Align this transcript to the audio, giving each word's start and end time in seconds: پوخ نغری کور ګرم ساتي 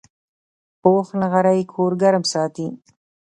پوخ 0.81 1.07
نغری 1.21 1.61
کور 1.73 1.91
ګرم 2.01 2.23
ساتي 2.33 2.67